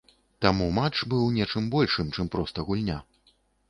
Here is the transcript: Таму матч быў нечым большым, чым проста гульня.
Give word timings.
Таму 0.45 0.69
матч 0.77 1.03
быў 1.15 1.29
нечым 1.37 1.71
большым, 1.79 2.13
чым 2.19 2.35
проста 2.37 2.59
гульня. 2.73 3.03